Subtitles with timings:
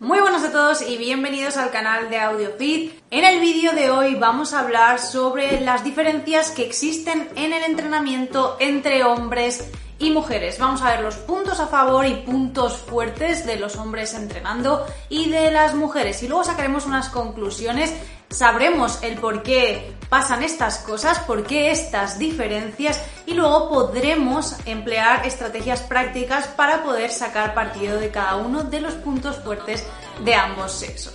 [0.00, 2.92] Muy buenos a todos y bienvenidos al canal de AudioFit.
[3.10, 7.64] En el vídeo de hoy vamos a hablar sobre las diferencias que existen en el
[7.64, 10.56] entrenamiento entre hombres y mujeres.
[10.60, 15.30] Vamos a ver los puntos a favor y puntos fuertes de los hombres entrenando y
[15.30, 16.22] de las mujeres.
[16.22, 17.92] Y luego sacaremos unas conclusiones,
[18.30, 25.26] sabremos el por qué pasan estas cosas, por qué estas diferencias y luego podremos emplear
[25.26, 29.86] estrategias prácticas para poder sacar partido de cada uno de los puntos fuertes
[30.24, 31.14] de ambos sexos.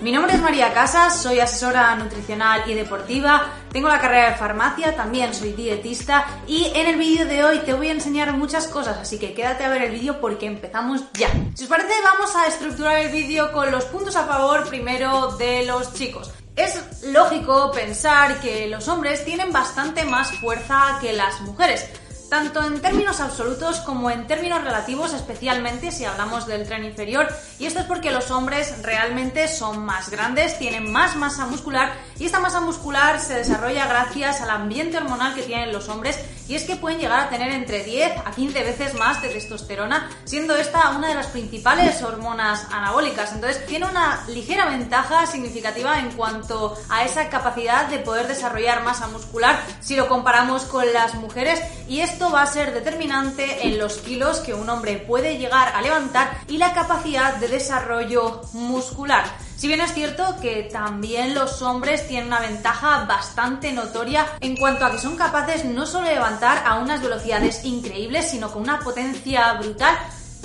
[0.00, 4.94] Mi nombre es María Casas, soy asesora nutricional y deportiva, tengo la carrera de farmacia,
[4.94, 8.98] también soy dietista y en el vídeo de hoy te voy a enseñar muchas cosas,
[8.98, 11.28] así que quédate a ver el vídeo porque empezamos ya.
[11.54, 15.64] Si os parece vamos a estructurar el vídeo con los puntos a favor primero de
[15.64, 16.32] los chicos.
[16.56, 21.84] Es lógico pensar que los hombres tienen bastante más fuerza que las mujeres,
[22.30, 27.26] tanto en términos absolutos como en términos relativos, especialmente si hablamos del tren inferior.
[27.58, 32.26] Y esto es porque los hombres realmente son más grandes, tienen más masa muscular y
[32.26, 36.64] esta masa muscular se desarrolla gracias al ambiente hormonal que tienen los hombres y es
[36.64, 40.90] que pueden llegar a tener entre 10 a 15 veces más de testosterona, siendo esta
[40.90, 43.32] una de las principales hormonas anabólicas.
[43.32, 49.08] Entonces tiene una ligera ventaja significativa en cuanto a esa capacidad de poder desarrollar masa
[49.08, 53.98] muscular si lo comparamos con las mujeres y esto va a ser determinante en los
[53.98, 59.24] kilos que un hombre puede llegar a levantar y la capacidad de desarrollo muscular.
[59.56, 64.84] Si bien es cierto que también los hombres tienen una ventaja bastante notoria en cuanto
[64.84, 68.80] a que son capaces no solo de levantar a unas velocidades increíbles, sino con una
[68.80, 69.96] potencia brutal,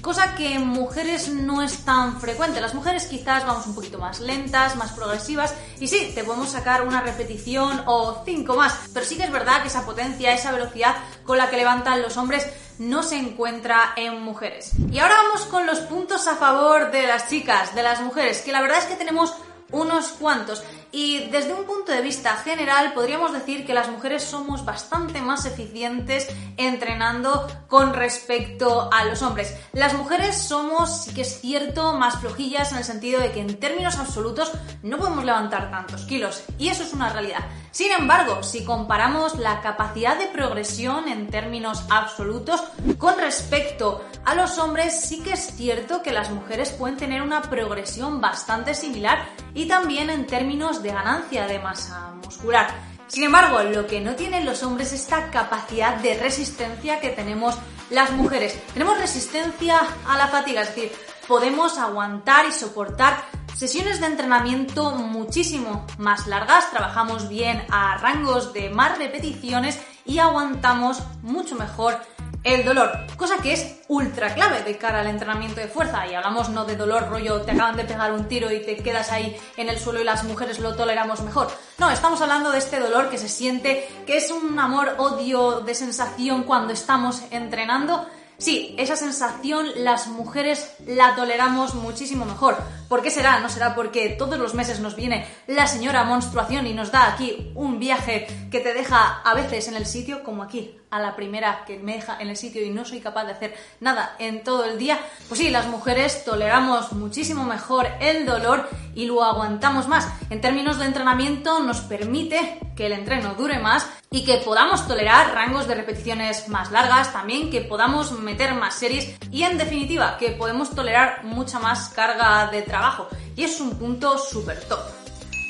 [0.00, 2.60] cosa que en mujeres no es tan frecuente.
[2.60, 6.82] Las mujeres quizás vamos un poquito más lentas, más progresivas, y sí, te podemos sacar
[6.82, 10.96] una repetición o cinco más, pero sí que es verdad que esa potencia, esa velocidad
[11.24, 12.46] con la que levantan los hombres
[12.78, 14.72] no se encuentra en mujeres.
[14.90, 18.52] Y ahora vamos con los puntos a favor de las chicas, de las mujeres, que
[18.52, 19.34] la verdad es que tenemos
[19.70, 20.62] unos cuantos.
[20.94, 25.44] Y desde un punto de vista general podríamos decir que las mujeres somos bastante más
[25.44, 29.56] eficientes entrenando con respecto a los hombres.
[29.72, 33.58] Las mujeres somos, sí que es cierto, más flojillas en el sentido de que en
[33.58, 34.52] términos absolutos
[34.84, 36.44] no podemos levantar tantos kilos.
[36.58, 37.44] Y eso es una realidad.
[37.72, 42.62] Sin embargo, si comparamos la capacidad de progresión en términos absolutos
[42.98, 47.42] con respecto a los hombres, sí que es cierto que las mujeres pueden tener una
[47.42, 52.68] progresión bastante similar y también en términos de ganancia de masa muscular.
[53.06, 57.54] Sin embargo, lo que no tienen los hombres es esta capacidad de resistencia que tenemos
[57.90, 58.58] las mujeres.
[58.72, 60.92] Tenemos resistencia a la fatiga, es decir,
[61.28, 63.22] podemos aguantar y soportar
[63.54, 71.02] sesiones de entrenamiento muchísimo más largas, trabajamos bien a rangos de más repeticiones y aguantamos
[71.22, 71.98] mucho mejor
[72.44, 76.06] el dolor, cosa que es ultra clave de cara al entrenamiento de fuerza.
[76.06, 79.10] Y hablamos no de dolor rollo, te acaban de pegar un tiro y te quedas
[79.10, 81.48] ahí en el suelo y las mujeres lo toleramos mejor.
[81.78, 86.44] No, estamos hablando de este dolor que se siente, que es un amor-odio de sensación
[86.44, 88.06] cuando estamos entrenando
[88.36, 92.56] Sí, esa sensación las mujeres la toleramos muchísimo mejor.
[92.88, 93.38] ¿Por qué será?
[93.38, 97.52] No será porque todos los meses nos viene la señora menstruación y nos da aquí
[97.54, 101.64] un viaje que te deja a veces en el sitio, como aquí, a la primera
[101.66, 104.64] que me deja en el sitio y no soy capaz de hacer nada en todo
[104.64, 104.96] el día.
[105.26, 110.08] Pues sí, las mujeres toleramos muchísimo mejor el dolor y lo aguantamos más.
[110.30, 115.34] En términos de entrenamiento nos permite que el entreno dure más y que podamos tolerar
[115.34, 120.30] rangos de repeticiones más largas, también que podamos meter más series y en definitiva que
[120.30, 123.08] podemos tolerar mucha más carga de trabajo.
[123.34, 125.03] Y es un punto súper top.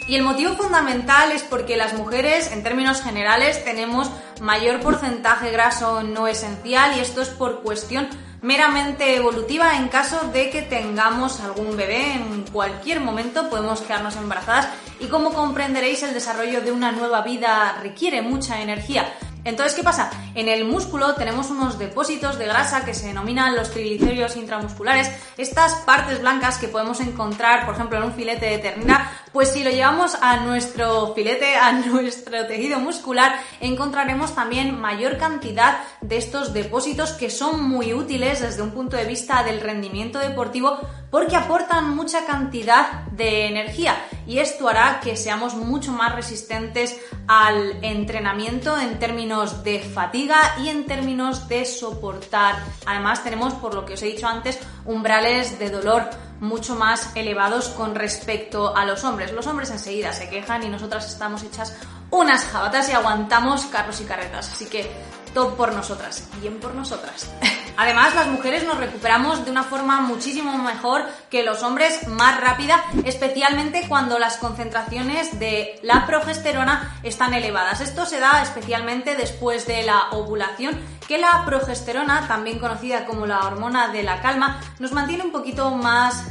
[0.06, 4.10] Y el motivo fundamental es porque las mujeres, en términos generales, tenemos
[4.40, 8.08] mayor porcentaje graso no esencial y esto es por cuestión
[8.42, 14.68] meramente evolutiva en caso de que tengamos algún bebé en cualquier momento podemos quedarnos embarazadas
[15.00, 19.10] y como comprenderéis el desarrollo de una nueva vida requiere mucha energía.
[19.44, 20.10] Entonces, ¿qué pasa?
[20.34, 25.74] En el músculo tenemos unos depósitos de grasa que se denominan los triglicéridos intramusculares, estas
[25.86, 29.70] partes blancas que podemos encontrar, por ejemplo, en un filete de ternera, Pues si lo
[29.70, 37.14] llevamos a nuestro filete, a nuestro tejido muscular, encontraremos también mayor cantidad de estos depósitos
[37.14, 40.78] que son muy útiles desde un punto de vista del rendimiento deportivo
[41.10, 46.96] porque aportan mucha cantidad de energía y esto hará que seamos mucho más resistentes
[47.26, 52.56] al entrenamiento en términos de fatiga y en términos de soportar.
[52.86, 56.08] Además tenemos, por lo que os he dicho antes, umbrales de dolor
[56.40, 59.32] mucho más elevados con respecto a los hombres.
[59.32, 61.76] Los hombres enseguida se quejan y nosotras estamos hechas
[62.10, 64.52] unas jabatas y aguantamos carros y carretas.
[64.52, 64.90] Así que
[65.32, 67.30] top por nosotras, bien por nosotras.
[67.76, 72.84] Además, las mujeres nos recuperamos de una forma muchísimo mejor que los hombres, más rápida,
[73.04, 77.80] especialmente cuando las concentraciones de la progesterona están elevadas.
[77.80, 83.40] Esto se da especialmente después de la ovulación, que la progesterona, también conocida como la
[83.40, 86.24] hormona de la calma, nos mantiene un poquito más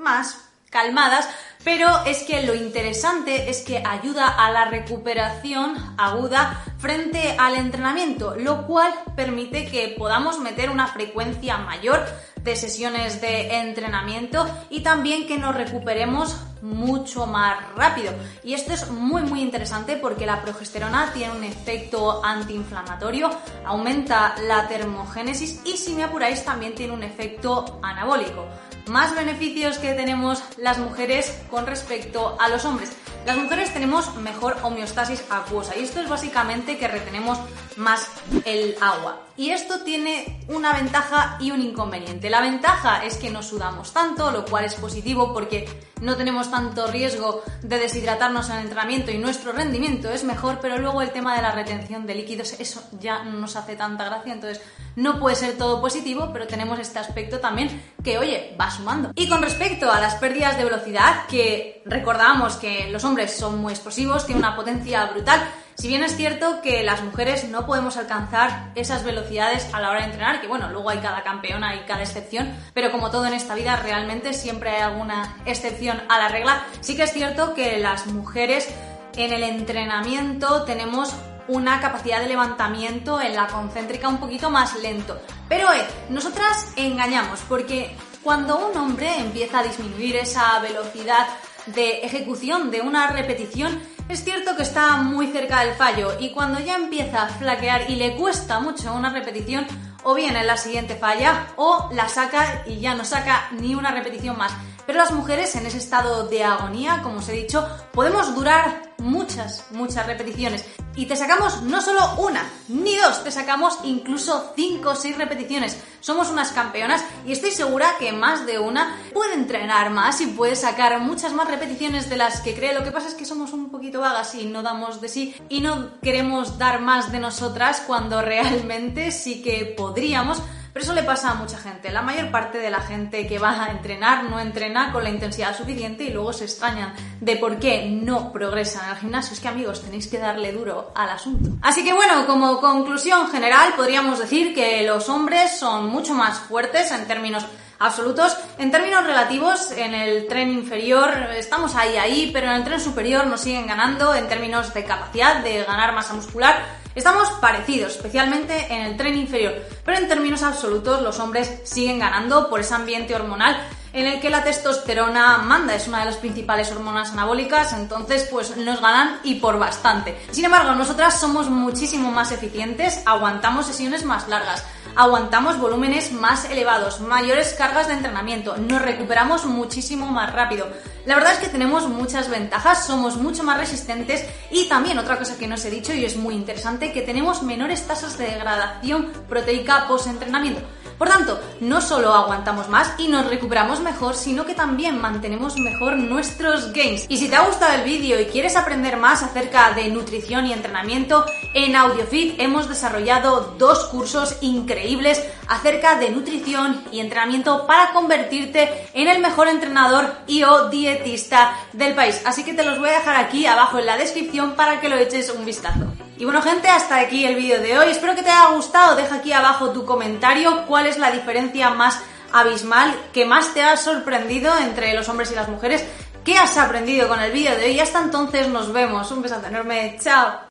[0.00, 1.28] más calmadas,
[1.64, 8.34] pero es que lo interesante es que ayuda a la recuperación aguda frente al entrenamiento,
[8.36, 12.06] lo cual permite que podamos meter una frecuencia mayor
[12.42, 18.12] de sesiones de entrenamiento y también que nos recuperemos mucho más rápido.
[18.42, 23.30] Y esto es muy muy interesante porque la progesterona tiene un efecto antiinflamatorio,
[23.64, 28.46] aumenta la termogénesis y si me apuráis también tiene un efecto anabólico
[28.90, 32.92] más beneficios que tenemos las mujeres con respecto a los hombres.
[33.26, 37.38] Las mujeres tenemos mejor homeostasis acuosa y esto es básicamente que retenemos
[37.76, 38.08] más
[38.44, 39.20] el agua.
[39.36, 42.29] Y esto tiene una ventaja y un inconveniente.
[42.30, 45.68] La ventaja es que no sudamos tanto, lo cual es positivo porque
[46.00, 50.78] no tenemos tanto riesgo de deshidratarnos en el entrenamiento y nuestro rendimiento es mejor, pero
[50.78, 54.32] luego el tema de la retención de líquidos, eso ya no nos hace tanta gracia,
[54.32, 54.62] entonces
[54.96, 59.12] no puede ser todo positivo, pero tenemos este aspecto también que, oye, va sumando.
[59.14, 63.72] Y con respecto a las pérdidas de velocidad, que recordábamos que los hombres son muy
[63.72, 65.40] explosivos, tienen una potencia brutal,
[65.80, 70.00] si bien es cierto que las mujeres no podemos alcanzar esas velocidades a la hora
[70.00, 73.32] de entrenar, que bueno, luego hay cada campeona y cada excepción, pero como todo en
[73.32, 77.78] esta vida realmente siempre hay alguna excepción a la regla, sí que es cierto que
[77.78, 78.68] las mujeres
[79.16, 81.14] en el entrenamiento tenemos
[81.50, 85.20] una capacidad de levantamiento en la concéntrica un poquito más lento.
[85.48, 91.26] Pero eh, nosotras engañamos porque cuando un hombre empieza a disminuir esa velocidad
[91.66, 96.60] de ejecución de una repetición, es cierto que está muy cerca del fallo y cuando
[96.60, 99.66] ya empieza a flaquear y le cuesta mucho una repetición,
[100.02, 103.90] o bien en la siguiente falla o la saca y ya no saca ni una
[103.90, 104.52] repetición más.
[104.86, 109.64] Pero las mujeres en ese estado de agonía, como os he dicho, podemos durar muchas,
[109.70, 110.64] muchas repeticiones.
[110.96, 115.78] Y te sacamos no solo una, ni dos, te sacamos incluso cinco o seis repeticiones.
[116.00, 120.56] Somos unas campeonas y estoy segura que más de una puede entrenar más y puede
[120.56, 122.74] sacar muchas más repeticiones de las que cree.
[122.74, 125.60] Lo que pasa es que somos un poquito vagas y no damos de sí y
[125.60, 131.30] no queremos dar más de nosotras cuando realmente sí que podríamos pero eso le pasa
[131.30, 131.90] a mucha gente.
[131.90, 135.56] La mayor parte de la gente que va a entrenar no entrena con la intensidad
[135.56, 139.34] suficiente y luego se extrañan de por qué no progresan al gimnasio.
[139.34, 141.50] Es que amigos, tenéis que darle duro al asunto.
[141.62, 146.90] Así que bueno, como conclusión general podríamos decir que los hombres son mucho más fuertes
[146.92, 147.44] en términos
[147.80, 148.36] absolutos.
[148.58, 153.26] En términos relativos, en el tren inferior estamos ahí, ahí, pero en el tren superior
[153.26, 158.82] nos siguen ganando en términos de capacidad de ganar masa muscular Estamos parecidos, especialmente en
[158.82, 159.54] el tren inferior,
[159.84, 163.56] pero en términos absolutos los hombres siguen ganando por ese ambiente hormonal
[163.92, 168.56] en el que la testosterona manda, es una de las principales hormonas anabólicas, entonces pues
[168.56, 170.16] nos ganan y por bastante.
[170.30, 177.00] Sin embargo, nosotras somos muchísimo más eficientes, aguantamos sesiones más largas, aguantamos volúmenes más elevados,
[177.00, 180.68] mayores cargas de entrenamiento, nos recuperamos muchísimo más rápido.
[181.06, 185.38] La verdad es que tenemos muchas ventajas, somos mucho más resistentes y también otra cosa
[185.38, 189.10] que no os he dicho y es muy interesante, que tenemos menores tasas de degradación
[189.28, 190.60] proteica post-entrenamiento.
[191.00, 195.96] Por tanto, no solo aguantamos más y nos recuperamos mejor, sino que también mantenemos mejor
[195.96, 197.06] nuestros gains.
[197.08, 200.52] Y si te ha gustado el vídeo y quieres aprender más acerca de nutrición y
[200.52, 208.68] entrenamiento, en AudioFit hemos desarrollado dos cursos increíbles acerca de nutrición y entrenamiento para convertirte
[208.92, 212.20] en el mejor entrenador y o dietista del país.
[212.26, 214.98] Así que te los voy a dejar aquí abajo en la descripción para que lo
[214.98, 215.86] eches un vistazo.
[216.20, 217.88] Y bueno gente, hasta aquí el vídeo de hoy.
[217.88, 218.94] Espero que te haya gustado.
[218.94, 220.66] Deja aquí abajo tu comentario.
[220.66, 221.98] ¿Cuál es la diferencia más
[222.30, 225.82] abismal que más te ha sorprendido entre los hombres y las mujeres?
[226.22, 227.70] ¿Qué has aprendido con el vídeo de hoy?
[227.70, 229.10] Y hasta entonces nos vemos.
[229.10, 229.96] Un besazo enorme.
[229.98, 230.49] Chao.